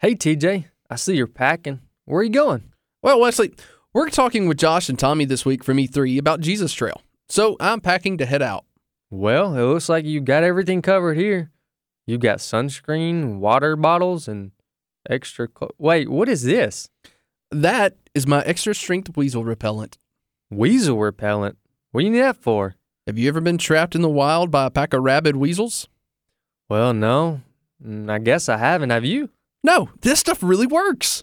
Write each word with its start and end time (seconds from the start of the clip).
Hey, 0.00 0.14
TJ, 0.14 0.64
I 0.88 0.96
see 0.96 1.14
you're 1.14 1.26
packing. 1.26 1.80
Where 2.06 2.20
are 2.20 2.24
you 2.24 2.30
going? 2.30 2.72
Well, 3.02 3.20
Wesley, 3.20 3.52
we're 3.92 4.08
talking 4.08 4.48
with 4.48 4.56
Josh 4.56 4.88
and 4.88 4.98
Tommy 4.98 5.26
this 5.26 5.44
week 5.44 5.62
from 5.62 5.76
E3 5.76 6.18
about 6.18 6.40
Jesus 6.40 6.72
Trail. 6.72 7.02
So 7.28 7.58
I'm 7.60 7.82
packing 7.82 8.16
to 8.16 8.24
head 8.24 8.40
out. 8.40 8.64
Well, 9.10 9.54
it 9.54 9.60
looks 9.62 9.90
like 9.90 10.06
you 10.06 10.22
got 10.22 10.42
everything 10.42 10.80
covered 10.80 11.18
here. 11.18 11.50
You've 12.06 12.22
got 12.22 12.38
sunscreen, 12.38 13.40
water 13.40 13.76
bottles, 13.76 14.26
and 14.26 14.52
extra. 15.08 15.46
Clo- 15.48 15.74
Wait, 15.76 16.08
what 16.08 16.30
is 16.30 16.44
this? 16.44 16.88
That 17.50 17.94
is 18.14 18.26
my 18.26 18.40
extra 18.44 18.74
strength 18.74 19.14
weasel 19.18 19.44
repellent. 19.44 19.98
Weasel 20.48 20.96
repellent. 20.98 21.58
What 21.92 22.00
do 22.00 22.06
you 22.06 22.12
need 22.12 22.20
that 22.20 22.36
for? 22.36 22.76
Have 23.06 23.18
you 23.18 23.28
ever 23.28 23.42
been 23.42 23.58
trapped 23.58 23.94
in 23.94 24.00
the 24.00 24.08
wild 24.08 24.50
by 24.50 24.64
a 24.64 24.70
pack 24.70 24.94
of 24.94 25.02
rabid 25.02 25.36
weasels? 25.36 25.88
Well, 26.70 26.94
no. 26.94 27.42
Mm, 27.84 28.10
I 28.10 28.18
guess 28.18 28.48
I 28.48 28.56
haven't. 28.56 28.88
Have 28.88 29.04
you? 29.04 29.28
No, 29.62 29.90
this 30.00 30.20
stuff 30.20 30.42
really 30.42 30.66
works. 30.66 31.22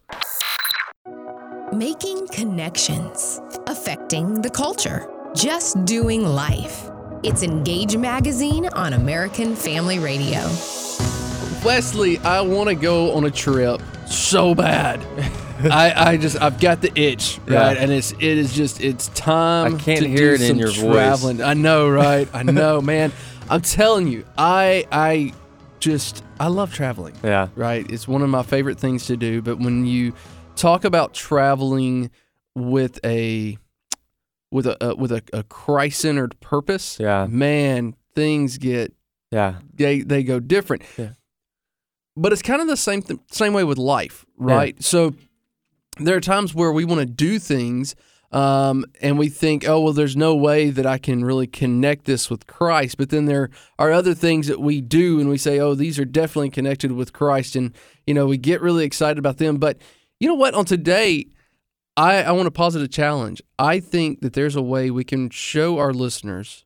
Making 1.73 2.27
connections, 2.27 3.41
affecting 3.65 4.41
the 4.41 4.49
culture, 4.49 5.09
just 5.35 5.83
doing 5.85 6.23
life. 6.23 6.89
It's 7.23 7.41
Engage 7.41 7.97
Magazine 7.97 8.67
on 8.67 8.93
American 8.93 9.55
Family 9.55 9.97
Radio. 9.97 10.41
Wesley, 11.65 12.19
I 12.19 12.41
want 12.41 12.69
to 12.69 12.75
go 12.75 13.13
on 13.13 13.25
a 13.25 13.31
trip 13.31 13.81
so 14.05 14.53
bad. 14.53 15.03
I, 15.71 16.11
I 16.11 16.17
just 16.17 16.39
I've 16.39 16.59
got 16.59 16.81
the 16.81 16.91
itch, 16.97 17.39
right? 17.47 17.75
Yeah. 17.75 17.81
And 17.81 17.91
it's 17.91 18.11
it 18.11 18.21
is 18.21 18.53
just 18.53 18.79
it's 18.79 19.07
time. 19.09 19.73
I 19.75 19.79
can't 19.79 20.01
to 20.01 20.07
hear 20.07 20.29
do 20.29 20.33
it 20.35 20.41
in 20.41 20.47
some 20.49 20.57
your 20.57 20.69
voice. 20.69 20.93
traveling. 20.93 21.41
I 21.41 21.55
know, 21.55 21.89
right? 21.89 22.29
I 22.31 22.43
know, 22.43 22.79
man. 22.81 23.11
I'm 23.49 23.61
telling 23.61 24.07
you, 24.07 24.25
I 24.37 24.85
I 24.91 25.33
just 25.79 26.23
I 26.39 26.47
love 26.47 26.73
traveling. 26.73 27.15
Yeah. 27.23 27.49
right? 27.55 27.85
It's 27.89 28.07
one 28.07 28.21
of 28.21 28.29
my 28.29 28.43
favorite 28.43 28.79
things 28.79 29.05
to 29.07 29.17
do. 29.17 29.41
But 29.41 29.59
when 29.59 29.85
you 29.85 30.13
talk 30.55 30.83
about 30.85 31.13
traveling 31.13 32.09
with 32.55 32.99
a 33.05 33.57
with 34.51 34.65
a, 34.65 34.83
uh 34.91 34.95
with 34.95 35.11
a, 35.11 35.21
a 35.33 35.43
Christ 35.43 35.99
centered 36.01 36.39
purpose, 36.39 36.97
Yeah. 36.99 37.27
man, 37.29 37.95
things 38.15 38.57
get 38.57 38.93
Yeah. 39.31 39.55
they 39.73 40.01
they 40.01 40.23
go 40.23 40.39
different. 40.39 40.83
Yeah. 40.97 41.09
But 42.15 42.33
it's 42.33 42.41
kind 42.41 42.61
of 42.61 42.67
the 42.67 42.77
same 42.77 43.01
th- 43.03 43.19
same 43.31 43.53
way 43.53 43.63
with 43.63 43.77
life, 43.77 44.25
right? 44.37 44.81
So 44.81 45.13
there 45.99 46.15
are 46.15 46.21
times 46.21 46.55
where 46.55 46.71
we 46.71 46.83
want 46.85 46.99
to 46.99 47.05
do 47.05 47.37
things 47.37 47.95
um, 48.31 48.85
and 49.01 49.17
we 49.17 49.29
think, 49.29 49.67
oh 49.67 49.79
well, 49.81 49.93
there's 49.93 50.17
no 50.17 50.35
way 50.35 50.69
that 50.69 50.85
I 50.85 50.97
can 50.97 51.23
really 51.23 51.47
connect 51.47 52.05
this 52.05 52.29
with 52.29 52.45
Christ. 52.47 52.97
But 52.97 53.09
then 53.09 53.25
there 53.25 53.49
are 53.79 53.91
other 53.91 54.13
things 54.13 54.47
that 54.47 54.59
we 54.59 54.81
do, 54.81 55.19
and 55.19 55.29
we 55.29 55.37
say, 55.37 55.59
oh, 55.59 55.75
these 55.75 55.97
are 55.97 56.05
definitely 56.05 56.49
connected 56.49 56.91
with 56.91 57.13
Christ, 57.13 57.55
and 57.55 57.73
you 58.05 58.13
know 58.13 58.27
we 58.27 58.37
get 58.37 58.61
really 58.61 58.83
excited 58.85 59.17
about 59.17 59.37
them. 59.37 59.57
But 59.57 59.77
you 60.19 60.27
know 60.27 60.35
what? 60.35 60.53
On 60.55 60.65
today, 60.65 61.27
I, 61.95 62.23
I 62.23 62.31
want 62.31 62.47
to 62.47 62.51
posit 62.51 62.81
a 62.81 62.87
challenge. 62.87 63.41
I 63.57 63.79
think 63.79 64.21
that 64.21 64.33
there's 64.33 64.55
a 64.55 64.61
way 64.61 64.91
we 64.91 65.03
can 65.03 65.29
show 65.29 65.77
our 65.79 65.93
listeners 65.93 66.65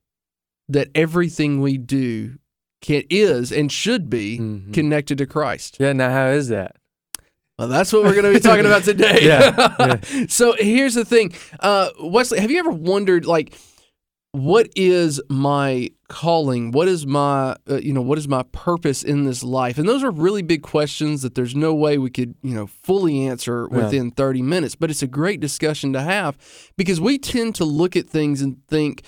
that 0.68 0.90
everything 0.96 1.62
we 1.62 1.78
do 1.78 2.38
can 2.82 3.04
is 3.10 3.52
and 3.52 3.72
should 3.72 4.10
be 4.10 4.40
Mhm. 4.40 4.74
connected 4.74 5.18
to 5.20 5.26
Christ. 5.28 5.78
Yeah. 5.80 5.94
Now, 5.94 6.10
how 6.12 6.28
is 6.30 6.48
that? 6.48 6.78
Well, 7.62 7.70
that's 7.70 7.94
what 7.94 8.02
we're 8.02 8.14
going 8.20 8.26
to 8.26 8.34
be 8.34 8.40
talking 8.40 8.66
about 8.66 8.84
today. 8.84 9.20
Yeah, 9.22 9.98
so 10.28 10.56
here's 10.58 10.96
the 10.96 11.06
thing, 11.06 11.34
uh, 11.60 11.90
Wesley. 12.00 12.40
Have 12.40 12.50
you 12.50 12.58
ever 12.58 12.72
wondered, 12.72 13.28
like, 13.28 13.54
what 14.32 14.70
is 14.76 15.22
my 15.30 15.92
calling? 16.10 16.72
What 16.72 16.88
is 16.88 17.06
my, 17.06 17.56
uh, 17.70 17.76
you 17.80 17.94
know, 17.94 18.02
what 18.02 18.18
is 18.18 18.28
my 18.28 18.42
purpose 18.52 19.04
in 19.04 19.26
this 19.26 19.44
life? 19.44 19.78
And 19.78 19.88
those 19.88 20.04
are 20.04 20.10
really 20.10 20.42
big 20.42 20.64
questions 20.64 21.22
that 21.22 21.36
there's 21.36 21.54
no 21.56 21.72
way 21.72 22.00
we 22.00 22.10
could, 22.10 22.34
you 22.42 22.56
know, 22.56 22.66
fully 22.66 23.28
answer 23.28 23.68
Yeah. 23.70 23.78
within 23.78 24.10
30 24.10 24.42
minutes. 24.42 24.74
But 24.74 24.90
it's 24.90 25.04
a 25.04 25.08
great 25.08 25.40
discussion 25.40 25.94
to 25.94 26.02
have 26.02 26.40
because 26.78 27.00
we 27.00 27.20
tend 27.20 27.54
to 27.56 27.66
look 27.66 27.96
at 27.96 28.10
things 28.10 28.42
and 28.42 28.58
think, 28.70 29.04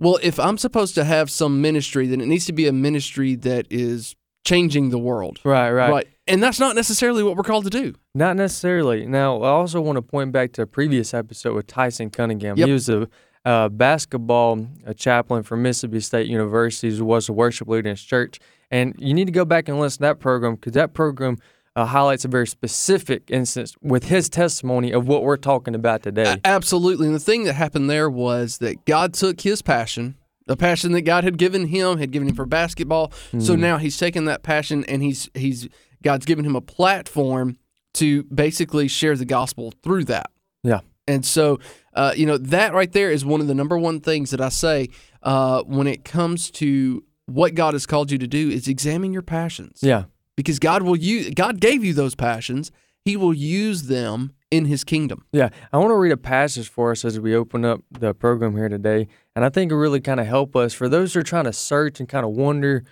well, 0.00 0.18
if 0.22 0.40
I'm 0.40 0.56
supposed 0.56 0.94
to 0.94 1.04
have 1.04 1.30
some 1.30 1.60
ministry, 1.60 2.06
then 2.06 2.22
it 2.22 2.28
needs 2.28 2.46
to 2.46 2.52
be 2.54 2.66
a 2.66 2.72
ministry 2.72 3.34
that 3.34 3.66
is 3.68 4.16
changing 4.46 4.88
the 4.88 4.98
world. 4.98 5.40
Right. 5.44 5.70
Right. 5.70 6.06
And 6.26 6.42
that's 6.42 6.58
not 6.58 6.74
necessarily 6.74 7.22
what 7.22 7.36
we're 7.36 7.42
called 7.42 7.64
to 7.64 7.70
do. 7.70 7.94
Not 8.14 8.36
necessarily. 8.36 9.06
Now, 9.06 9.42
I 9.42 9.48
also 9.48 9.80
want 9.80 9.96
to 9.96 10.02
point 10.02 10.32
back 10.32 10.52
to 10.52 10.62
a 10.62 10.66
previous 10.66 11.12
episode 11.12 11.54
with 11.54 11.66
Tyson 11.66 12.10
Cunningham. 12.10 12.56
Yep. 12.56 12.66
He 12.66 12.72
was 12.72 12.88
a 12.88 13.08
uh, 13.44 13.68
basketball 13.68 14.66
a 14.86 14.94
chaplain 14.94 15.42
for 15.42 15.56
Mississippi 15.56 16.00
State 16.00 16.26
University, 16.28 16.96
who 16.96 17.04
was 17.04 17.28
a 17.28 17.32
worship 17.32 17.68
leader 17.68 17.88
in 17.88 17.96
his 17.96 18.02
church. 18.02 18.40
And 18.70 18.94
you 18.98 19.12
need 19.12 19.26
to 19.26 19.32
go 19.32 19.44
back 19.44 19.68
and 19.68 19.78
listen 19.78 19.98
to 19.98 20.02
that 20.04 20.20
program 20.20 20.54
because 20.54 20.72
that 20.72 20.94
program 20.94 21.36
uh, 21.76 21.84
highlights 21.84 22.24
a 22.24 22.28
very 22.28 22.46
specific 22.46 23.30
instance 23.30 23.76
with 23.82 24.04
his 24.04 24.28
testimony 24.28 24.92
of 24.92 25.06
what 25.06 25.22
we're 25.22 25.36
talking 25.36 25.74
about 25.74 26.02
today. 26.02 26.40
Absolutely. 26.44 27.06
And 27.06 27.14
the 27.14 27.20
thing 27.20 27.44
that 27.44 27.54
happened 27.54 27.90
there 27.90 28.08
was 28.08 28.58
that 28.58 28.84
God 28.84 29.12
took 29.12 29.40
his 29.40 29.60
passion, 29.60 30.16
the 30.46 30.56
passion 30.56 30.92
that 30.92 31.02
God 31.02 31.24
had 31.24 31.36
given 31.36 31.66
him, 31.66 31.98
had 31.98 32.10
given 32.10 32.28
him 32.28 32.34
for 32.34 32.46
basketball. 32.46 33.12
Hmm. 33.32 33.40
So 33.40 33.56
now 33.56 33.76
he's 33.78 33.98
taken 33.98 34.24
that 34.26 34.42
passion 34.42 34.84
and 34.86 35.02
he's 35.02 35.28
he's 35.34 35.68
God's 36.04 36.26
given 36.26 36.44
him 36.44 36.54
a 36.54 36.60
platform 36.60 37.56
to 37.94 38.22
basically 38.24 38.86
share 38.86 39.16
the 39.16 39.24
gospel 39.24 39.72
through 39.82 40.04
that. 40.04 40.30
Yeah. 40.62 40.80
And 41.08 41.24
so, 41.24 41.58
uh, 41.94 42.12
you 42.16 42.26
know, 42.26 42.38
that 42.38 42.72
right 42.72 42.92
there 42.92 43.10
is 43.10 43.24
one 43.24 43.40
of 43.40 43.46
the 43.46 43.54
number 43.54 43.76
one 43.78 44.00
things 44.00 44.30
that 44.30 44.40
I 44.40 44.48
say 44.48 44.88
uh, 45.22 45.62
when 45.62 45.86
it 45.86 46.04
comes 46.04 46.50
to 46.52 47.02
what 47.26 47.54
God 47.54 47.74
has 47.74 47.86
called 47.86 48.10
you 48.10 48.18
to 48.18 48.26
do 48.26 48.50
is 48.50 48.68
examine 48.68 49.12
your 49.12 49.22
passions. 49.22 49.80
yeah. 49.82 50.04
Because 50.36 50.58
God 50.58 50.82
will 50.82 50.96
use 50.96 51.30
God 51.30 51.60
gave 51.60 51.84
you 51.84 51.94
those 51.94 52.16
passions. 52.16 52.72
He 53.04 53.16
will 53.16 53.34
use 53.34 53.84
them 53.84 54.32
in 54.50 54.64
his 54.64 54.82
kingdom. 54.82 55.24
Yeah, 55.32 55.50
I 55.72 55.78
want 55.78 55.90
to 55.90 55.96
read 55.96 56.10
a 56.10 56.16
passage 56.16 56.68
for 56.68 56.90
us 56.90 57.04
as 57.04 57.20
we 57.20 57.36
open 57.36 57.64
up 57.64 57.82
the 57.90 58.14
program 58.14 58.56
here 58.56 58.68
today, 58.68 59.06
and 59.36 59.44
I 59.44 59.48
think 59.48 59.70
it 59.70 59.76
really 59.76 60.00
kind 60.00 60.18
of 60.18 60.26
help 60.26 60.56
us 60.56 60.72
for 60.74 60.88
those 60.88 61.14
who 61.14 61.20
are 61.20 61.24
trying 61.24 61.44
to 61.44 61.52
search 61.52 62.00
and 62.00 62.08
kind 62.08 62.26
of 62.26 62.32
wonder, 62.32 62.82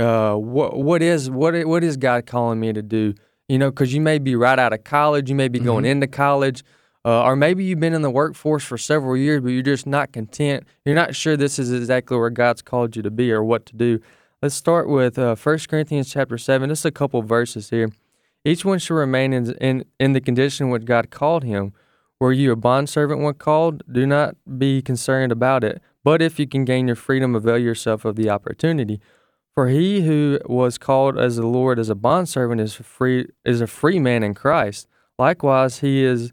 uh, 0.00 0.34
what 0.34 0.78
what 0.78 1.02
is 1.02 1.30
what 1.30 1.54
what 1.66 1.84
is 1.84 1.96
God 1.96 2.26
calling 2.26 2.58
me 2.58 2.72
to 2.72 2.82
do? 2.82 3.14
You 3.48 3.58
know, 3.58 3.70
because 3.70 3.92
you 3.92 4.00
may 4.00 4.18
be 4.18 4.34
right 4.36 4.58
out 4.58 4.72
of 4.72 4.84
college, 4.84 5.28
you 5.28 5.36
may 5.36 5.48
be 5.48 5.58
going 5.58 5.84
into 5.84 6.06
college, 6.06 6.62
uh, 7.04 7.24
or 7.24 7.36
maybe 7.36 7.64
you've 7.64 7.80
been 7.80 7.94
in 7.94 8.02
the 8.02 8.10
workforce 8.10 8.62
for 8.62 8.78
several 8.78 9.16
years, 9.16 9.42
but 9.42 9.48
you're 9.48 9.62
just 9.62 9.86
not 9.86 10.12
content. 10.12 10.64
You're 10.84 10.94
not 10.94 11.14
sure 11.14 11.36
this 11.36 11.58
is 11.58 11.72
exactly 11.72 12.16
where 12.16 12.30
God's 12.30 12.62
called 12.62 12.96
you 12.96 13.02
to 13.02 13.10
be 13.10 13.32
or 13.32 13.42
what 13.42 13.66
to 13.66 13.76
do. 13.76 14.00
Let's 14.42 14.54
start 14.54 14.88
with 14.88 15.18
uh, 15.18 15.36
1 15.36 15.58
Corinthians 15.68 16.10
chapter 16.10 16.38
seven. 16.38 16.70
Just 16.70 16.84
a 16.84 16.90
couple 16.90 17.20
verses 17.22 17.70
here. 17.70 17.90
Each 18.44 18.64
one 18.64 18.78
should 18.78 18.94
remain 18.94 19.32
in, 19.32 19.52
in, 19.56 19.84
in 19.98 20.12
the 20.14 20.20
condition 20.20 20.70
which 20.70 20.84
God 20.84 21.10
called 21.10 21.44
him. 21.44 21.74
Were 22.18 22.32
you 22.32 22.52
a 22.52 22.56
bondservant 22.56 23.20
when 23.20 23.34
called? 23.34 23.82
Do 23.90 24.06
not 24.06 24.36
be 24.58 24.80
concerned 24.80 25.32
about 25.32 25.64
it. 25.64 25.82
But 26.04 26.22
if 26.22 26.38
you 26.38 26.46
can 26.46 26.64
gain 26.64 26.86
your 26.86 26.96
freedom, 26.96 27.34
avail 27.34 27.58
yourself 27.58 28.04
of 28.04 28.16
the 28.16 28.30
opportunity. 28.30 29.00
For 29.60 29.68
he 29.68 30.00
who 30.06 30.38
was 30.46 30.78
called 30.78 31.18
as 31.18 31.36
the 31.36 31.46
Lord 31.46 31.78
as 31.78 31.90
a 31.90 31.94
bondservant 31.94 32.62
is 32.62 32.76
free 32.76 33.26
is 33.44 33.60
a 33.60 33.66
free 33.66 33.98
man 33.98 34.22
in 34.22 34.32
Christ. 34.32 34.88
Likewise, 35.18 35.80
he 35.80 36.02
is 36.02 36.32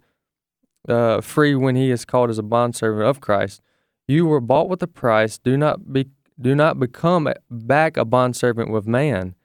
uh, 0.87 1.19
free 1.19 1.53
when 1.53 1.75
he 1.75 1.91
is 1.91 2.05
called 2.05 2.29
as 2.29 2.37
a 2.37 2.41
bondservant 2.41 3.05
of 3.05 3.19
Christ. 3.19 3.61
You 4.07 4.27
were 4.27 4.39
bought 4.39 4.69
with 4.69 4.81
a 4.81 4.87
price. 4.87 5.37
Do 5.37 5.57
not 5.57 5.91
be 5.91 6.07
do 6.39 6.55
not 6.55 6.79
become 6.79 7.27
back 7.51 7.97
a 7.97 8.05
bondservant 8.05 8.71
with 8.71 8.87
man. 8.87 9.35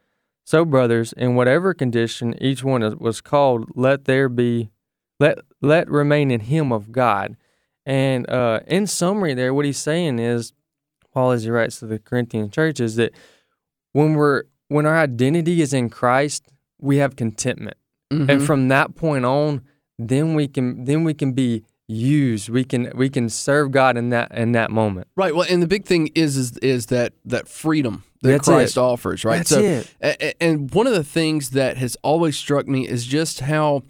So, 0.44 0.64
brothers, 0.64 1.12
in 1.14 1.34
whatever 1.34 1.74
condition 1.74 2.40
each 2.40 2.62
one 2.62 2.96
was 3.00 3.20
called, 3.20 3.64
let 3.74 4.04
there 4.04 4.28
be, 4.28 4.70
let 5.18 5.38
let 5.60 5.90
remain 5.90 6.30
in 6.30 6.38
him 6.38 6.70
of 6.70 6.92
God. 6.92 7.36
And 7.84 8.30
uh, 8.30 8.60
in 8.68 8.86
summary, 8.86 9.34
there, 9.34 9.52
what 9.52 9.64
he's 9.64 9.76
saying 9.76 10.20
is, 10.20 10.52
Paul, 11.12 11.32
as 11.32 11.42
he 11.42 11.50
writes 11.50 11.80
to 11.80 11.86
the 11.86 11.98
Corinthian 11.98 12.48
church, 12.48 12.78
is 12.78 12.94
that 12.94 13.12
when 13.92 14.14
we're 14.14 14.44
when 14.68 14.86
our 14.86 14.96
identity 14.98 15.60
is 15.60 15.72
in 15.74 15.90
Christ, 15.90 16.48
we 16.80 16.96
have 16.96 17.16
contentment, 17.16 17.76
and 18.10 18.28
Mhm. 18.28 18.46
from 18.46 18.68
that 18.68 18.94
point 18.94 19.24
on, 19.24 19.62
then 19.98 20.34
we 20.34 20.48
can 20.48 20.84
then 20.84 21.04
we 21.04 21.14
can 21.14 21.32
be 21.32 21.62
used. 21.88 22.48
We 22.48 22.64
can 22.64 22.90
we 22.94 23.08
can 23.10 23.28
serve 23.28 23.70
God 23.70 23.96
in 23.98 24.08
that 24.10 24.32
in 24.36 24.52
that 24.52 24.70
moment. 24.70 25.08
Right. 25.16 25.34
Well, 25.34 25.46
and 25.48 25.62
the 25.62 25.66
big 25.66 25.84
thing 25.84 26.08
is 26.14 26.36
is 26.36 26.56
is 26.58 26.86
that 26.86 27.12
that 27.26 27.48
freedom 27.48 28.04
that 28.22 28.28
That's 28.30 28.48
Christ 28.48 28.76
it. 28.76 28.80
offers, 28.80 29.24
right? 29.24 29.38
That's 29.38 29.50
so, 29.50 29.60
it. 29.60 29.94
a- 30.00 30.42
and 30.42 30.72
one 30.72 30.86
of 30.86 30.94
the 30.94 31.04
things 31.04 31.50
that 31.50 31.76
has 31.76 31.96
always 32.02 32.36
struck 32.36 32.66
me 32.68 32.86
is 32.88 33.04
just 33.04 33.40
how 33.40 33.82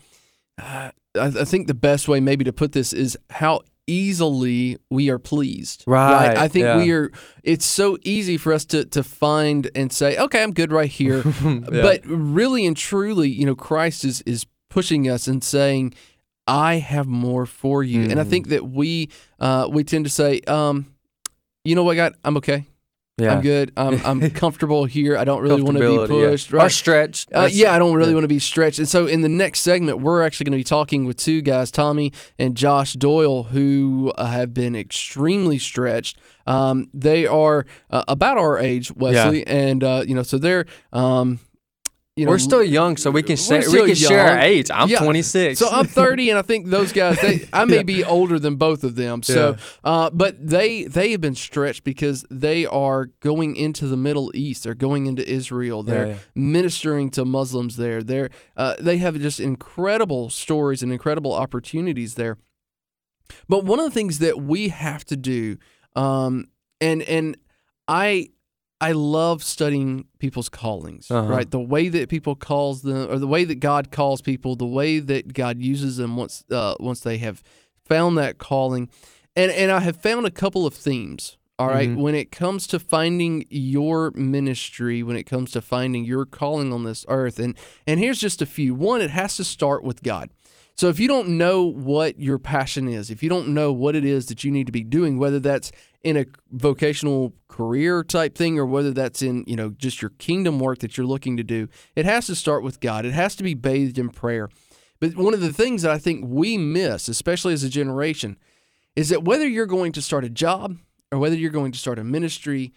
uh, 0.58 0.90
I, 1.14 1.26
I 1.26 1.44
think 1.44 1.66
the 1.66 1.74
best 1.74 2.08
way 2.08 2.18
maybe 2.20 2.44
to 2.44 2.52
put 2.52 2.72
this 2.72 2.92
is 2.92 3.16
how 3.30 3.60
easily 3.86 4.78
we 4.90 5.10
are 5.10 5.18
pleased. 5.18 5.84
Right, 5.86 6.36
I 6.36 6.48
think 6.48 6.64
yeah. 6.64 6.76
we 6.78 6.90
are. 6.92 7.10
It's 7.42 7.66
so 7.66 7.98
easy 8.04 8.36
for 8.36 8.52
us 8.52 8.64
to 8.66 8.84
to 8.86 9.02
find 9.02 9.70
and 9.74 9.92
say, 9.92 10.16
okay, 10.18 10.42
I'm 10.42 10.52
good 10.52 10.72
right 10.72 10.90
here. 10.90 11.22
But 11.70 12.00
really 12.04 12.66
and 12.66 12.76
truly, 12.76 13.28
you 13.30 13.46
know, 13.46 13.54
Christ 13.56 14.04
is 14.04 14.22
is 14.22 14.46
pushing 14.70 15.08
us 15.08 15.26
and 15.26 15.42
saying, 15.44 15.94
I 16.46 16.76
have 16.76 17.06
more 17.06 17.46
for 17.46 17.82
you. 17.82 18.02
And 18.10 18.18
I 18.20 18.24
Mm. 18.24 18.30
think 18.30 18.48
that 18.48 18.64
we 18.68 19.08
uh, 19.38 19.68
we 19.70 19.84
tend 19.84 20.04
to 20.06 20.10
say, 20.10 20.40
um, 20.46 20.86
you 21.64 21.74
know 21.74 21.84
what, 21.84 21.94
God, 21.96 22.14
I'm 22.24 22.36
okay. 22.38 22.66
Yeah. 23.18 23.34
I'm 23.34 23.42
good. 23.42 23.72
I'm, 23.76 24.00
I'm 24.04 24.30
comfortable 24.42 24.84
here. 24.86 25.18
I 25.18 25.24
don't 25.24 25.42
really 25.42 25.60
want 25.62 25.76
to 25.76 25.80
be 25.82 25.86
Comfortability, 25.86 26.22
yeah. 26.22 26.28
pushed. 26.30 26.52
Or 26.52 26.56
Right. 26.56 26.70
stretched. 26.72 27.28
Uh, 27.34 27.48
yeah, 27.52 27.74
I 27.74 27.78
don't 27.78 27.94
really 27.94 28.14
want 28.14 28.24
to 28.24 28.28
be 28.28 28.38
stretched. 28.38 28.78
And 28.78 28.88
so 28.88 29.06
in 29.06 29.20
the 29.20 29.28
next 29.28 29.60
segment, 29.60 30.00
we're 30.00 30.22
actually 30.22 30.44
going 30.44 30.52
to 30.52 30.58
be 30.58 30.64
talking 30.64 31.04
with 31.04 31.18
two 31.18 31.42
guys, 31.42 31.70
Tommy 31.70 32.12
and 32.38 32.56
Josh 32.56 32.94
Doyle, 32.94 33.42
who 33.44 34.12
uh, 34.16 34.26
have 34.26 34.54
been 34.54 34.74
extremely 34.74 35.58
stretched. 35.58 36.16
Um, 36.46 36.88
they 36.94 37.26
are 37.26 37.66
uh, 37.90 38.02
about 38.08 38.38
our 38.38 38.58
age, 38.58 38.90
Wesley, 38.92 39.46
and 39.46 39.84
uh, 39.84 40.04
you 40.06 40.14
know, 40.14 40.22
so 40.22 40.38
they're 40.38 40.64
um, 40.92 41.38
you 42.14 42.26
know, 42.26 42.32
We're 42.32 42.38
still 42.38 42.62
young, 42.62 42.98
so 42.98 43.10
we 43.10 43.22
can 43.22 43.38
say 43.38 43.60
we 43.66 43.86
can 43.86 43.94
share 43.94 44.20
our 44.20 44.38
age. 44.38 44.70
I'm 44.70 44.90
Yeah. 44.90 44.98
26. 44.98 45.58
So 45.58 45.70
I'm 45.70 45.86
30, 45.86 46.28
and 46.28 46.38
I 46.38 46.42
think 46.42 46.66
those 46.66 46.92
guys, 46.92 47.18
they, 47.22 47.48
I 47.54 47.64
may 47.64 47.82
be 47.82 48.04
older 48.04 48.38
than 48.38 48.56
both 48.56 48.84
of 48.84 48.96
them. 48.96 49.22
So, 49.22 49.56
uh, 49.82 50.10
but 50.10 50.36
they 50.46 50.84
they 50.84 51.12
have 51.12 51.22
been 51.22 51.34
stretched 51.34 51.84
because 51.84 52.26
they 52.30 52.66
are 52.66 53.06
going 53.20 53.56
into 53.56 53.86
the 53.86 53.96
Middle 53.96 54.30
East. 54.34 54.64
They're 54.64 54.74
going 54.74 55.06
into 55.06 55.26
Israel. 55.26 55.82
They're 55.82 56.08
yeah. 56.08 56.16
ministering 56.34 57.08
to 57.12 57.24
Muslims 57.24 57.78
there. 57.78 58.02
They're 58.02 58.28
uh, 58.58 58.74
they 58.78 58.98
have 58.98 59.18
just 59.18 59.40
incredible 59.40 60.28
stories 60.28 60.82
and 60.82 60.92
incredible 60.92 61.32
opportunities 61.32 62.16
there. 62.16 62.36
But 63.48 63.64
one 63.64 63.78
of 63.78 63.86
the 63.86 63.90
things 63.90 64.18
that 64.18 64.38
we 64.38 64.68
have 64.68 65.06
to 65.06 65.16
do, 65.16 65.56
um, 65.96 66.48
and 66.78 67.00
and 67.04 67.38
I 67.88 68.28
I 68.88 68.92
love 68.92 69.42
studying 69.42 70.06
people's 70.18 70.48
callings, 70.48 71.10
Uh-huh. 71.10 71.28
right? 71.28 71.50
The 71.50 71.60
way 71.74 71.88
that 71.88 72.08
people 72.08 72.34
calls 72.34 72.82
them, 72.82 73.10
or 73.10 73.18
the 73.18 73.26
way 73.28 73.44
that 73.44 73.60
God 73.60 73.90
calls 73.90 74.20
people, 74.20 74.56
the 74.56 74.66
way 74.66 74.98
that 74.98 75.32
God 75.32 75.60
uses 75.60 75.96
them 75.96 76.16
once 76.16 76.44
uh, 76.50 76.74
once 76.80 77.00
they 77.00 77.18
have 77.18 77.42
found 77.84 78.18
that 78.18 78.38
calling, 78.38 78.88
and 79.36 79.50
and 79.52 79.70
I 79.70 79.80
have 79.80 79.96
found 79.96 80.26
a 80.26 80.30
couple 80.30 80.66
of 80.66 80.74
themes. 80.74 81.36
All 81.58 81.68
right? 81.68 81.90
Mhm. 81.90 81.96
when 81.96 82.14
it 82.16 82.32
comes 82.32 82.66
to 82.68 82.78
finding 82.80 83.44
your 83.48 84.10
ministry, 84.16 85.02
when 85.04 85.16
it 85.16 85.24
comes 85.24 85.52
to 85.52 85.60
finding 85.60 86.04
your 86.04 86.24
calling 86.26 86.72
on 86.72 86.82
this 86.82 87.04
earth, 87.08 87.38
and 87.38 87.54
and 87.86 88.00
here's 88.00 88.18
just 88.18 88.42
a 88.42 88.46
few. 88.46 88.74
One, 88.74 89.00
it 89.00 89.10
has 89.10 89.36
to 89.36 89.44
start 89.44 89.84
with 89.84 90.02
God. 90.02 90.30
So 90.82 90.88
if 90.88 90.98
you 90.98 91.06
don't 91.06 91.38
know 91.38 91.62
what 91.62 92.18
your 92.18 92.40
passion 92.40 92.88
is, 92.88 93.08
if 93.08 93.22
you 93.22 93.28
don't 93.28 93.50
know 93.54 93.72
what 93.72 93.94
it 93.94 94.04
is 94.04 94.26
that 94.26 94.42
you 94.42 94.50
need 94.50 94.66
to 94.66 94.72
be 94.72 94.82
doing, 94.82 95.16
whether 95.16 95.38
that's 95.38 95.70
in 96.02 96.16
a 96.16 96.26
vocational 96.50 97.34
career 97.46 98.02
type 98.02 98.36
thing 98.36 98.58
or 98.58 98.66
whether 98.66 98.90
that's 98.90 99.22
in, 99.22 99.44
you 99.46 99.54
know, 99.54 99.70
just 99.70 100.02
your 100.02 100.10
kingdom 100.18 100.58
work 100.58 100.80
that 100.80 100.96
you're 100.96 101.06
looking 101.06 101.36
to 101.36 101.44
do, 101.44 101.68
it 101.94 102.04
has 102.04 102.26
to 102.26 102.34
start 102.34 102.64
with 102.64 102.80
God. 102.80 103.06
It 103.06 103.12
has 103.12 103.36
to 103.36 103.44
be 103.44 103.54
bathed 103.54 103.96
in 103.96 104.08
prayer. 104.08 104.48
But 104.98 105.14
one 105.14 105.34
of 105.34 105.40
the 105.40 105.52
things 105.52 105.82
that 105.82 105.92
I 105.92 105.98
think 105.98 106.24
we 106.26 106.58
miss, 106.58 107.06
especially 107.06 107.52
as 107.52 107.62
a 107.62 107.68
generation, 107.68 108.36
is 108.96 109.08
that 109.10 109.22
whether 109.22 109.46
you're 109.46 109.66
going 109.66 109.92
to 109.92 110.02
start 110.02 110.24
a 110.24 110.28
job 110.28 110.78
or 111.12 111.18
whether 111.20 111.36
you're 111.36 111.52
going 111.52 111.70
to 111.70 111.78
start 111.78 112.00
a 112.00 112.02
ministry, 112.02 112.72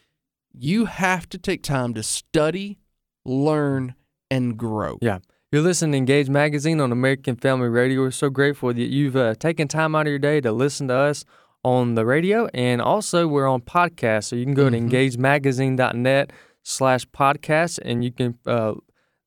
you 0.54 0.86
have 0.86 1.28
to 1.30 1.40
take 1.40 1.64
time 1.64 1.96
to 1.96 2.04
study, 2.04 2.78
learn, 3.26 3.96
and 4.30 4.58
grow. 4.58 5.00
Yeah. 5.02 5.18
You're 5.52 5.62
listening 5.62 5.92
to 5.92 5.98
Engage 6.00 6.28
Magazine 6.28 6.82
on 6.82 6.92
American 6.92 7.36
Family 7.36 7.70
Radio. 7.70 8.02
We're 8.02 8.10
so 8.10 8.32
grateful 8.32 8.74
that 8.74 8.80
you've 8.80 9.16
uh, 9.16 9.36
taken 9.36 9.68
time 9.68 9.94
out 9.94 10.08
of 10.08 10.10
your 10.10 10.18
day 10.18 10.42
to 10.42 10.52
listen 10.52 10.88
to 10.88 10.96
us 10.96 11.24
on 11.64 11.94
the 11.94 12.04
radio, 12.04 12.48
and 12.56 12.82
also 12.82 13.28
we're 13.28 13.48
on 13.48 13.62
podcast. 13.62 14.26
So 14.26 14.36
you 14.36 14.44
can 14.44 14.56
go 14.56 14.72
to 14.72 14.78
engagemagazine.net 14.78 16.34
slash 16.64 17.06
podcast, 17.10 17.78
and 17.86 18.04
you 18.04 18.12
can 18.12 18.40
uh, 18.48 18.74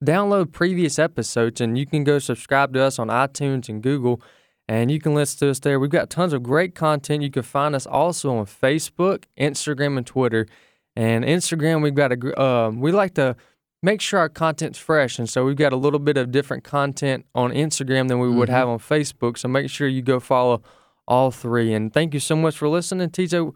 download 0.05 0.51
previous 0.51 0.99
episodes, 0.99 1.61
and 1.61 1.79
you 1.79 1.87
can 1.87 2.03
go 2.03 2.19
subscribe 2.19 2.75
to 2.75 2.83
us 2.83 2.99
on 2.99 3.09
iTunes 3.09 3.69
and 3.69 3.81
Google, 3.81 4.21
and 4.69 4.91
you 4.91 5.01
can 5.01 5.15
listen 5.15 5.39
to 5.39 5.51
us 5.51 5.61
there. 5.61 5.79
We've 5.79 5.89
got 5.89 6.11
tons 6.11 6.33
of 6.33 6.43
great 6.43 6.75
content. 6.75 7.23
You 7.23 7.31
can 7.31 7.45
find 7.45 7.77
us 7.77 7.87
also 7.87 8.37
on 8.37 8.47
Facebook, 8.47 9.27
Instagram, 9.39 9.97
and 9.97 10.07
Twitter. 10.07 10.49
And 10.97 11.25
Instagram, 11.25 11.81
we've 11.81 11.95
got 11.95 12.11
a 12.11 12.43
um, 12.43 12.81
we 12.81 12.91
like 12.91 13.15
to 13.15 13.37
make 13.83 14.01
sure 14.01 14.19
our 14.21 14.29
content's 14.29 14.79
fresh. 14.79 15.19
And 15.19 15.29
so 15.29 15.45
we've 15.45 15.57
got 15.57 15.73
a 15.73 15.77
little 15.77 15.99
bit 16.01 16.17
of 16.17 16.31
different 16.33 16.65
content 16.65 17.27
on 17.35 17.53
Instagram 17.53 18.09
than 18.09 18.19
we 18.19 18.29
would 18.29 18.49
Mhm. 18.49 18.53
have 18.53 18.69
on 18.69 18.79
Facebook. 18.79 19.39
So 19.39 19.49
make 19.49 19.71
sure 19.71 19.87
you 19.87 20.03
go 20.03 20.19
follow 20.21 20.63
all 21.07 21.31
three. 21.31 21.73
And 21.73 21.93
thank 21.93 22.13
you 22.15 22.21
so 22.21 22.37
much 22.37 22.57
for 22.59 22.69
listening, 22.69 23.09
Tizo. 23.11 23.55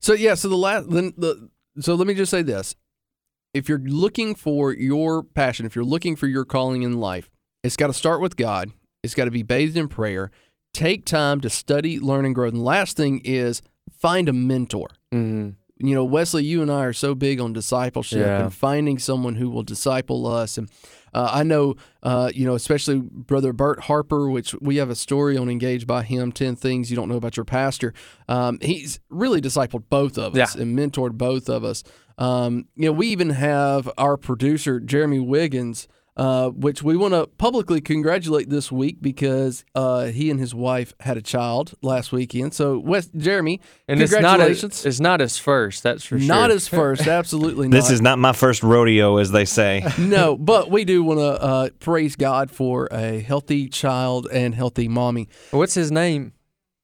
So 0.00 0.12
yeah, 0.12 0.34
so 0.34 0.48
the 0.48 0.56
last 0.56 0.90
then 0.90 1.12
the 1.16 1.48
so 1.80 1.94
let 1.94 2.06
me 2.06 2.14
just 2.14 2.30
say 2.30 2.42
this. 2.42 2.74
If 3.54 3.68
you're 3.68 3.78
looking 3.80 4.34
for 4.34 4.72
your 4.72 5.22
passion, 5.22 5.66
if 5.66 5.74
you're 5.74 5.84
looking 5.84 6.14
for 6.16 6.26
your 6.26 6.44
calling 6.44 6.82
in 6.82 6.98
life, 7.00 7.30
it's 7.64 7.76
got 7.76 7.86
to 7.88 7.92
start 7.92 8.20
with 8.20 8.36
God. 8.36 8.70
It's 9.02 9.14
got 9.14 9.24
to 9.26 9.30
be 9.30 9.42
bathed 9.42 9.76
in 9.76 9.88
prayer. 9.88 10.30
Take 10.74 11.06
time 11.06 11.40
to 11.40 11.48
study, 11.50 11.98
learn, 11.98 12.24
and 12.26 12.34
grow. 12.34 12.48
And 12.48 12.58
the 12.58 12.62
last 12.62 12.96
thing 12.96 13.20
is 13.24 13.62
find 13.90 14.28
a 14.28 14.32
mentor. 14.32 14.88
Mm-hmm. 15.12 15.50
You 15.78 15.94
know, 15.94 16.04
Wesley, 16.04 16.44
you 16.44 16.62
and 16.62 16.70
I 16.70 16.84
are 16.84 16.92
so 16.94 17.14
big 17.14 17.38
on 17.40 17.52
discipleship 17.52 18.20
Yeah. 18.20 18.44
and 18.44 18.54
finding 18.54 18.98
someone 18.98 19.34
who 19.36 19.50
will 19.50 19.62
disciple 19.62 20.26
us. 20.26 20.56
And 20.56 20.70
uh, 21.12 21.28
I 21.32 21.42
know, 21.42 21.76
uh, 22.02 22.30
you 22.34 22.46
know, 22.46 22.54
especially 22.54 23.00
Brother 23.00 23.52
Bert 23.52 23.80
Harper, 23.80 24.30
which 24.30 24.54
we 24.60 24.76
have 24.76 24.88
a 24.88 24.94
story 24.94 25.36
on 25.36 25.50
Engaged 25.50 25.86
by 25.86 26.02
him 26.02 26.32
10 26.32 26.56
Things 26.56 26.90
You 26.90 26.96
Don't 26.96 27.08
Know 27.10 27.16
About 27.16 27.36
Your 27.36 27.44
Pastor. 27.44 27.92
Um, 28.28 28.58
he's 28.62 29.00
really 29.10 29.40
discipled 29.42 29.84
both 29.90 30.16
of 30.16 30.34
us 30.36 30.56
Yeah. 30.56 30.62
and 30.62 30.78
mentored 30.78 31.12
both 31.12 31.48
of 31.50 31.62
us. 31.62 31.82
Um, 32.18 32.66
you 32.74 32.86
know, 32.86 32.92
we 32.92 33.08
even 33.08 33.30
have 33.30 33.90
our 33.98 34.16
producer, 34.16 34.80
Jeremy 34.80 35.18
Wiggins. 35.20 35.88
Uh, 36.16 36.48
which 36.48 36.82
we 36.82 36.96
want 36.96 37.12
to 37.12 37.26
publicly 37.36 37.78
congratulate 37.78 38.48
this 38.48 38.72
week 38.72 39.02
because 39.02 39.66
uh, 39.74 40.06
he 40.06 40.30
and 40.30 40.40
his 40.40 40.54
wife 40.54 40.94
had 41.00 41.18
a 41.18 41.20
child 41.20 41.74
last 41.82 42.10
weekend. 42.10 42.54
So, 42.54 42.78
West 42.78 43.10
Jeremy, 43.14 43.60
And 43.86 44.00
it's 44.00 44.12
not, 44.12 44.20
a, 44.20 44.22
congratulations! 44.22 44.86
it's 44.86 44.98
not 44.98 45.20
his 45.20 45.36
first, 45.36 45.82
that's 45.82 46.04
for 46.04 46.18
sure. 46.18 46.26
Not 46.26 46.48
his 46.48 46.68
first, 46.80 47.06
absolutely 47.06 47.68
not. 47.68 47.76
This 47.76 47.90
is 47.90 48.00
not 48.00 48.18
my 48.18 48.32
first 48.32 48.62
rodeo, 48.62 49.18
as 49.18 49.30
they 49.30 49.44
say. 49.44 49.84
no, 49.98 50.38
but 50.38 50.70
we 50.70 50.86
do 50.86 51.02
want 51.04 51.20
to 51.20 51.42
uh, 51.42 51.68
praise 51.80 52.16
God 52.16 52.50
for 52.50 52.88
a 52.90 53.20
healthy 53.20 53.68
child 53.68 54.26
and 54.32 54.54
healthy 54.54 54.88
mommy. 54.88 55.28
What's 55.50 55.74
his 55.74 55.92
name? 55.92 56.32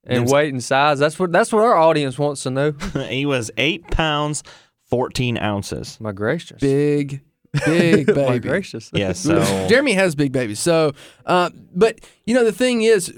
And 0.03 0.29
weight 0.29 0.53
and 0.53 0.63
size. 0.63 0.99
That's 0.99 1.17
what 1.17 1.31
that's 1.31 1.51
what 1.51 1.63
our 1.63 1.75
audience 1.75 2.19
wants 2.19 2.43
to 2.43 2.51
know. 2.51 2.71
he 3.09 3.25
was 3.25 3.49
eight 3.57 3.89
pounds, 3.89 4.43
14 4.89 5.37
ounces. 5.37 5.97
My 5.99 6.11
gracious. 6.11 6.59
Big, 6.59 7.21
big 7.65 8.07
My 8.09 8.13
baby. 8.13 8.47
gracious. 8.47 8.89
Yeah, 8.93 9.11
so 9.13 9.39
Jeremy 9.67 9.93
has 9.93 10.15
big 10.15 10.31
babies. 10.31 10.59
So, 10.59 10.93
uh, 11.25 11.49
but 11.75 11.99
you 12.25 12.33
know 12.33 12.43
the 12.43 12.51
thing 12.51 12.81
is, 12.81 13.13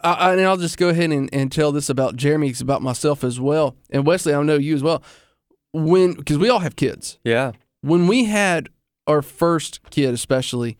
I, 0.00 0.12
I, 0.12 0.32
and 0.32 0.40
I'll 0.42 0.56
just 0.56 0.78
go 0.78 0.88
ahead 0.88 1.10
and, 1.10 1.28
and 1.32 1.50
tell 1.50 1.72
this 1.72 1.88
about 1.88 2.16
Jeremy, 2.16 2.48
it's 2.50 2.60
about 2.60 2.82
myself 2.82 3.24
as 3.24 3.40
well, 3.40 3.76
and 3.90 4.06
Wesley. 4.06 4.34
I 4.34 4.42
know 4.42 4.56
you 4.56 4.74
as 4.74 4.82
well. 4.82 5.02
When 5.72 6.14
because 6.14 6.38
we 6.38 6.48
all 6.48 6.60
have 6.60 6.76
kids. 6.76 7.18
Yeah. 7.24 7.52
when 7.80 8.06
we 8.06 8.24
had 8.24 8.68
our 9.06 9.22
first 9.22 9.80
kid, 9.90 10.12
especially, 10.14 10.76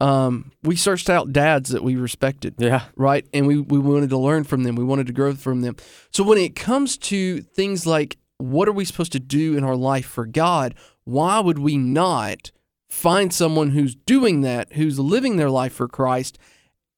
um, 0.00 0.50
we 0.62 0.74
searched 0.76 1.08
out 1.08 1.32
dads 1.32 1.70
that 1.70 1.82
we 1.84 1.94
respected. 1.96 2.54
Yeah. 2.58 2.82
right? 2.96 3.24
And 3.32 3.46
we, 3.46 3.60
we 3.60 3.78
wanted 3.78 4.10
to 4.10 4.18
learn 4.18 4.44
from 4.44 4.64
them. 4.64 4.74
We 4.74 4.84
wanted 4.84 5.06
to 5.06 5.12
grow 5.12 5.32
from 5.34 5.60
them. 5.62 5.76
So 6.10 6.24
when 6.24 6.38
it 6.38 6.56
comes 6.56 6.98
to 6.98 7.40
things 7.40 7.86
like 7.86 8.18
what 8.38 8.68
are 8.68 8.72
we 8.72 8.84
supposed 8.84 9.12
to 9.12 9.20
do 9.20 9.56
in 9.56 9.62
our 9.62 9.76
life 9.76 10.06
for 10.06 10.26
God, 10.26 10.74
why 11.04 11.40
would 11.40 11.58
we 11.58 11.76
not 11.76 12.50
find 12.88 13.32
someone 13.32 13.70
who's 13.70 13.94
doing 13.94 14.42
that, 14.42 14.74
who's 14.74 14.98
living 14.98 15.36
their 15.36 15.50
life 15.50 15.72
for 15.72 15.88
Christ, 15.88 16.38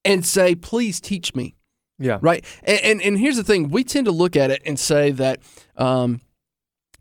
and 0.04 0.24
say, 0.24 0.54
please 0.54 1.00
teach 1.00 1.34
me? 1.34 1.54
Yeah. 1.98 2.18
Right. 2.20 2.44
And, 2.64 2.80
and 2.80 3.02
and 3.02 3.18
here's 3.18 3.36
the 3.36 3.44
thing: 3.44 3.70
we 3.70 3.84
tend 3.84 4.06
to 4.06 4.12
look 4.12 4.36
at 4.36 4.50
it 4.50 4.62
and 4.66 4.78
say 4.78 5.12
that, 5.12 5.40
um, 5.76 6.20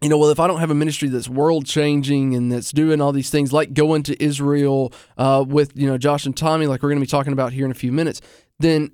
you 0.01 0.09
know, 0.09 0.17
well, 0.17 0.29
if 0.29 0.39
I 0.39 0.47
don't 0.47 0.59
have 0.59 0.69
a 0.69 0.75
ministry 0.75 1.09
that's 1.09 1.27
world 1.27 1.65
changing 1.65 2.35
and 2.35 2.51
that's 2.51 2.71
doing 2.71 3.01
all 3.01 3.11
these 3.11 3.29
things, 3.31 3.51
like 3.51 3.73
going 3.73 4.03
to 4.03 4.23
Israel 4.23 4.93
uh, 5.17 5.43
with 5.47 5.75
you 5.75 5.87
know 5.87 5.97
Josh 5.97 6.25
and 6.25 6.37
Tommy, 6.37 6.67
like 6.67 6.83
we're 6.83 6.89
going 6.89 6.99
to 6.99 7.05
be 7.05 7.09
talking 7.09 7.33
about 7.33 7.53
here 7.53 7.65
in 7.65 7.71
a 7.71 7.75
few 7.75 7.91
minutes, 7.91 8.21
then 8.59 8.91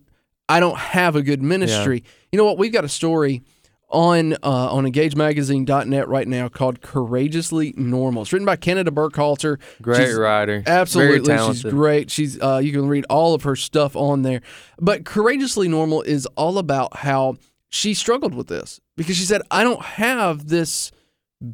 I 0.47 0.59
don't 0.59 0.77
have 0.77 1.15
a 1.15 1.21
good 1.21 1.41
ministry. 1.41 2.03
You 2.31 2.37
know 2.37 2.45
what? 2.45 2.57
We've 2.57 2.71
got 2.71 2.85
a 2.85 2.89
story 2.89 3.43
on 3.89 4.33
uh, 4.33 4.37
on 4.43 4.85
EngageMagazine.net 4.85 6.07
right 6.07 6.27
now 6.27 6.47
called 6.49 6.81
"Courageously 6.81 7.73
Normal." 7.75 8.23
It's 8.23 8.33
written 8.33 8.45
by 8.45 8.55
Canada 8.55 8.91
Burkhalter. 8.91 9.59
Great 9.81 9.97
She's- 9.97 10.15
writer. 10.15 10.63
Absolutely, 10.65 11.35
Very 11.35 11.53
she's 11.53 11.63
great. 11.63 12.11
She's 12.11 12.41
uh, 12.41 12.61
you 12.63 12.71
can 12.71 12.87
read 12.87 13.05
all 13.09 13.33
of 13.33 13.43
her 13.43 13.55
stuff 13.55 13.95
on 13.95 14.21
there. 14.21 14.41
But 14.79 15.05
courageously 15.05 15.67
normal 15.67 16.01
is 16.03 16.25
all 16.35 16.57
about 16.57 16.97
how 16.97 17.37
she 17.69 17.93
struggled 17.93 18.33
with 18.33 18.47
this 18.47 18.79
because 18.95 19.15
she 19.17 19.25
said, 19.25 19.41
"I 19.51 19.63
don't 19.63 19.81
have 19.81 20.47
this 20.47 20.91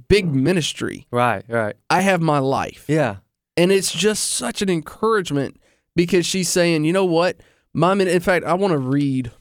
big 0.07 0.33
ministry. 0.33 1.07
Right, 1.11 1.45
right. 1.47 1.75
I 1.89 2.01
have 2.01 2.21
my 2.21 2.39
life." 2.39 2.85
Yeah. 2.87 3.17
And 3.57 3.71
it's 3.71 3.93
just 3.93 4.31
such 4.31 4.61
an 4.61 4.69
encouragement 4.69 5.59
because 5.95 6.25
she's 6.25 6.49
saying, 6.49 6.83
"You 6.83 6.91
know 6.93 7.05
what? 7.05 7.37
My 7.73 7.93
in 7.93 8.19
fact, 8.19 8.45
I 8.45 8.53
want 8.53 8.71
to 8.73 8.77
read 8.77 9.31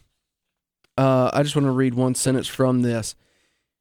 uh, 0.96 1.30
I 1.32 1.42
just 1.42 1.56
want 1.56 1.66
to 1.66 1.72
read 1.72 1.94
one 1.94 2.14
sentence 2.14 2.46
from 2.46 2.82
this. 2.82 3.14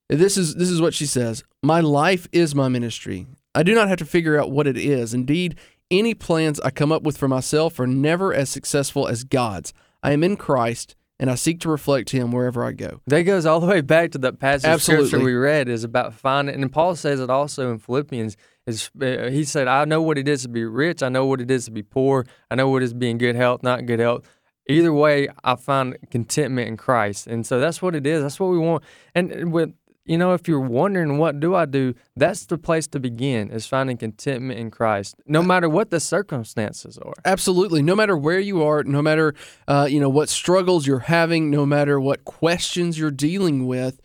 This 0.08 0.36
is 0.36 0.54
this 0.54 0.68
is 0.68 0.80
what 0.80 0.94
she 0.94 1.06
says. 1.06 1.44
My 1.62 1.80
life 1.80 2.28
is 2.32 2.54
my 2.54 2.68
ministry. 2.68 3.26
I 3.54 3.62
do 3.62 3.74
not 3.74 3.88
have 3.88 3.98
to 3.98 4.04
figure 4.04 4.38
out 4.38 4.50
what 4.50 4.66
it 4.66 4.76
is. 4.76 5.14
Indeed, 5.14 5.58
any 5.90 6.14
plans 6.14 6.60
I 6.60 6.70
come 6.70 6.92
up 6.92 7.02
with 7.02 7.16
for 7.16 7.28
myself 7.28 7.78
are 7.78 7.86
never 7.86 8.34
as 8.34 8.50
successful 8.50 9.06
as 9.06 9.24
God's. 9.24 9.72
I 10.02 10.12
am 10.12 10.22
in 10.24 10.36
Christ, 10.36 10.96
and 11.18 11.30
I 11.30 11.36
seek 11.36 11.60
to 11.60 11.70
reflect 11.70 12.10
Him 12.10 12.32
wherever 12.32 12.64
I 12.64 12.72
go. 12.72 13.00
That 13.06 13.22
goes 13.22 13.46
all 13.46 13.60
the 13.60 13.66
way 13.66 13.80
back 13.80 14.10
to 14.12 14.18
that 14.18 14.38
passage 14.38 14.68
of 14.68 14.82
scripture 14.82 15.20
we 15.20 15.34
read 15.34 15.68
is 15.68 15.84
about 15.84 16.14
finding, 16.14 16.60
and 16.60 16.70
Paul 16.70 16.96
says 16.96 17.20
it 17.20 17.30
also 17.30 17.70
in 17.70 17.78
Philippians. 17.78 18.36
Is 18.66 18.90
uh, 19.00 19.28
he 19.28 19.44
said, 19.44 19.68
"I 19.68 19.84
know 19.84 20.00
what 20.02 20.16
it 20.18 20.26
is 20.26 20.42
to 20.42 20.48
be 20.48 20.64
rich. 20.64 21.02
I 21.02 21.10
know 21.10 21.26
what 21.26 21.40
it 21.40 21.50
is 21.50 21.66
to 21.66 21.70
be 21.70 21.82
poor. 21.82 22.26
I 22.50 22.54
know 22.54 22.68
what 22.68 22.82
it 22.82 22.86
is 22.86 22.90
to 22.92 22.96
be 22.96 23.10
in 23.10 23.18
good 23.18 23.36
health, 23.36 23.62
not 23.62 23.84
good 23.84 24.00
health. 24.00 24.26
Either 24.68 24.92
way, 24.92 25.28
I 25.42 25.56
find 25.56 25.96
contentment 26.10 26.68
in 26.68 26.76
Christ." 26.76 27.26
And 27.26 27.46
so 27.46 27.60
that's 27.60 27.80
what 27.82 27.94
it 27.94 28.06
is. 28.06 28.22
That's 28.22 28.40
what 28.40 28.50
we 28.50 28.58
want. 28.58 28.82
And 29.14 29.52
with 29.52 29.72
you 30.06 30.18
know, 30.18 30.34
if 30.34 30.46
you're 30.46 30.60
wondering 30.60 31.16
what 31.16 31.40
do 31.40 31.54
I 31.54 31.64
do, 31.64 31.94
that's 32.14 32.44
the 32.44 32.58
place 32.58 32.86
to 32.88 33.00
begin. 33.00 33.50
Is 33.50 33.66
finding 33.66 33.96
contentment 33.96 34.60
in 34.60 34.70
Christ, 34.70 35.14
no 35.26 35.42
matter 35.42 35.66
what 35.66 35.88
the 35.90 35.98
circumstances 35.98 36.98
are. 36.98 37.14
Absolutely. 37.24 37.80
No 37.80 37.96
matter 37.96 38.14
where 38.14 38.38
you 38.38 38.62
are, 38.62 38.82
no 38.84 39.00
matter 39.00 39.34
uh, 39.66 39.86
you 39.90 40.00
know 40.00 40.10
what 40.10 40.28
struggles 40.28 40.86
you're 40.86 40.98
having, 41.08 41.50
no 41.50 41.64
matter 41.64 41.98
what 41.98 42.24
questions 42.26 42.98
you're 42.98 43.10
dealing 43.10 43.66
with, 43.66 43.98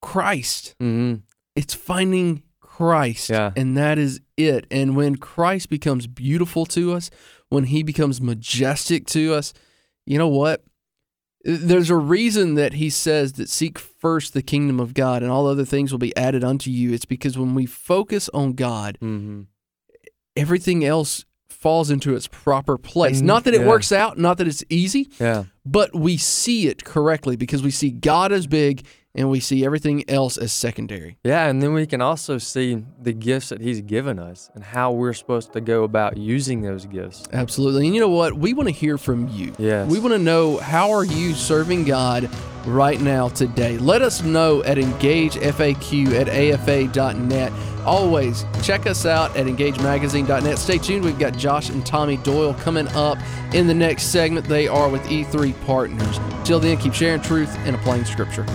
Christ. 0.00 0.74
hmm 0.80 1.14
It's 1.54 1.74
finding 1.74 2.42
Christ, 2.60 3.28
Yeah. 3.28 3.52
and 3.56 3.76
that 3.76 3.98
is 3.98 4.20
it. 4.38 4.66
And 4.70 4.96
when 4.96 5.16
Christ 5.16 5.68
becomes 5.68 6.06
beautiful 6.06 6.64
to 6.66 6.94
us, 6.94 7.10
when 7.50 7.64
He 7.64 7.82
becomes 7.82 8.20
majestic 8.22 9.06
to 9.08 9.34
us, 9.34 9.52
you 10.06 10.18
know 10.18 10.28
what? 10.28 10.64
There's 11.42 11.90
a 11.90 11.96
reason 11.96 12.54
that 12.54 12.74
He 12.74 12.90
says 12.90 13.34
that 13.34 13.48
seek 13.48 13.78
first 13.78 14.34
the 14.34 14.42
kingdom 14.42 14.78
of 14.78 14.94
God, 14.94 15.22
and 15.22 15.30
all 15.30 15.46
other 15.46 15.64
things 15.64 15.92
will 15.92 15.98
be 15.98 16.16
added 16.16 16.44
unto 16.44 16.70
you. 16.70 16.92
It's 16.92 17.06
because 17.06 17.38
when 17.38 17.54
we 17.54 17.66
focus 17.66 18.28
on 18.30 18.52
God, 18.54 18.96
hmm 19.00 19.42
everything 20.36 20.84
else 20.84 21.24
falls 21.60 21.90
into 21.90 22.14
its 22.14 22.26
proper 22.26 22.78
place. 22.78 23.18
And- 23.18 23.26
not 23.26 23.44
that 23.44 23.54
it 23.54 23.60
yeah. 23.60 23.68
works 23.68 23.92
out, 23.92 24.18
not 24.18 24.38
that 24.38 24.48
it's 24.48 24.64
easy, 24.70 25.08
Yeah. 25.20 25.44
but 25.66 25.94
we 25.94 26.16
see 26.16 26.66
it 26.68 26.84
correctly 26.84 27.36
because 27.36 27.62
we 27.62 27.70
see 27.70 27.90
God 27.90 28.32
as 28.32 28.46
big 28.46 28.86
and 29.14 29.28
we 29.28 29.40
see 29.40 29.64
everything 29.64 30.08
else 30.08 30.36
as 30.38 30.52
secondary. 30.52 31.18
Yeah, 31.24 31.48
and 31.48 31.60
then 31.60 31.72
we 31.72 31.84
can 31.84 32.00
also 32.00 32.38
see 32.38 32.84
the 33.02 33.12
gifts 33.12 33.48
that 33.48 33.60
he's 33.60 33.80
given 33.80 34.18
us 34.20 34.50
and 34.54 34.62
how 34.62 34.92
we're 34.92 35.12
supposed 35.12 35.52
to 35.52 35.60
go 35.60 35.82
about 35.82 36.16
using 36.16 36.62
those 36.62 36.86
gifts. 36.86 37.24
Absolutely. 37.32 37.86
And 37.86 37.94
you 37.94 38.00
know 38.00 38.08
what? 38.08 38.34
We 38.34 38.54
want 38.54 38.68
to 38.68 38.74
hear 38.74 38.96
from 38.96 39.28
you. 39.28 39.52
Yes. 39.58 39.90
We 39.90 39.98
want 39.98 40.12
to 40.14 40.18
know 40.18 40.58
how 40.58 40.92
are 40.92 41.04
you 41.04 41.34
serving 41.34 41.84
God 41.84 42.30
right 42.66 43.00
now 43.00 43.28
today? 43.28 43.78
Let 43.78 44.02
us 44.02 44.22
know 44.22 44.62
at 44.64 44.76
engagefaq 44.76 46.14
at 46.14 46.28
afa.net. 46.28 47.52
Always 47.84 48.44
check 48.62 48.86
us 48.86 49.06
out 49.06 49.34
at 49.36 49.46
engagemagazine.net. 49.46 50.58
Stay 50.58 50.78
tuned. 50.78 51.04
We've 51.04 51.18
got 51.18 51.36
Josh 51.36 51.70
and 51.70 51.84
Tommy 51.84 52.18
Doyle 52.18 52.54
coming 52.54 52.88
up 52.88 53.18
in 53.54 53.66
the 53.66 53.74
next 53.74 54.04
segment. 54.04 54.46
They 54.46 54.68
are 54.68 54.88
with 54.88 55.02
E3 55.04 55.54
Partners. 55.64 56.20
Till 56.44 56.60
then, 56.60 56.76
keep 56.76 56.92
sharing 56.92 57.22
truth 57.22 57.54
and 57.60 57.74
applying 57.74 58.04
scripture. 58.04 58.46